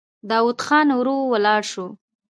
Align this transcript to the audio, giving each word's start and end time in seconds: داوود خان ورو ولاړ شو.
داوود 0.29 0.59
خان 0.65 0.87
ورو 0.97 1.15
ولاړ 1.31 1.61
شو. 1.71 1.87